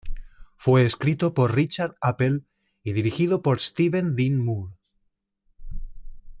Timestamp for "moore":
4.43-4.73